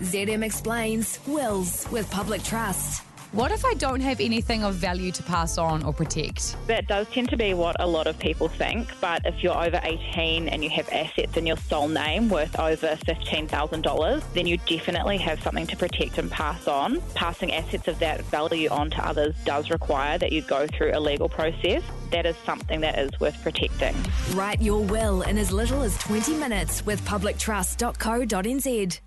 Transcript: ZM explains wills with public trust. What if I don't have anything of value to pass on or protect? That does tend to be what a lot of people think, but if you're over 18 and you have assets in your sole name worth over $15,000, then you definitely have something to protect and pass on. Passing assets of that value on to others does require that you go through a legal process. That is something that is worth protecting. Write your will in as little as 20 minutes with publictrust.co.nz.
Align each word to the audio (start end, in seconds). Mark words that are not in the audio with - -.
ZM 0.00 0.44
explains 0.44 1.18
wills 1.26 1.86
with 1.90 2.08
public 2.10 2.42
trust. 2.44 3.02
What 3.32 3.50
if 3.50 3.64
I 3.64 3.74
don't 3.74 4.00
have 4.00 4.20
anything 4.20 4.64
of 4.64 4.76
value 4.76 5.12
to 5.12 5.22
pass 5.24 5.58
on 5.58 5.82
or 5.82 5.92
protect? 5.92 6.56
That 6.66 6.86
does 6.86 7.06
tend 7.10 7.28
to 7.30 7.36
be 7.36 7.52
what 7.52 7.76
a 7.78 7.86
lot 7.86 8.06
of 8.06 8.18
people 8.18 8.48
think, 8.48 8.88
but 9.02 9.20
if 9.26 9.42
you're 9.42 9.54
over 9.58 9.78
18 9.82 10.48
and 10.48 10.64
you 10.64 10.70
have 10.70 10.88
assets 10.90 11.36
in 11.36 11.44
your 11.46 11.58
sole 11.58 11.88
name 11.88 12.30
worth 12.30 12.58
over 12.58 12.96
$15,000, 12.96 14.22
then 14.32 14.46
you 14.46 14.56
definitely 14.68 15.18
have 15.18 15.42
something 15.42 15.66
to 15.66 15.76
protect 15.76 16.16
and 16.16 16.30
pass 16.30 16.66
on. 16.66 17.02
Passing 17.14 17.52
assets 17.52 17.86
of 17.86 17.98
that 17.98 18.22
value 18.26 18.70
on 18.70 18.88
to 18.90 19.06
others 19.06 19.34
does 19.44 19.68
require 19.68 20.16
that 20.16 20.32
you 20.32 20.40
go 20.42 20.66
through 20.68 20.92
a 20.94 21.00
legal 21.00 21.28
process. 21.28 21.82
That 22.12 22.24
is 22.24 22.36
something 22.46 22.80
that 22.80 22.98
is 22.98 23.10
worth 23.20 23.42
protecting. 23.42 23.94
Write 24.32 24.62
your 24.62 24.82
will 24.82 25.20
in 25.22 25.36
as 25.36 25.52
little 25.52 25.82
as 25.82 25.98
20 25.98 26.34
minutes 26.34 26.86
with 26.86 27.04
publictrust.co.nz. 27.04 29.00